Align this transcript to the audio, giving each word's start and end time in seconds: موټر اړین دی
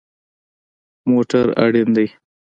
موټر 1.11 1.45
اړین 1.63 1.89
دی 1.95 2.07